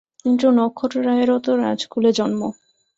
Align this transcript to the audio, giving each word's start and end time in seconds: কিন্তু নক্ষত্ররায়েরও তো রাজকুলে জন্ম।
কিন্তু 0.21 0.45
নক্ষত্ররায়েরও 0.51 1.37
তো 1.39 1.51
রাজকুলে 1.57 2.09
জন্ম। 2.11 2.41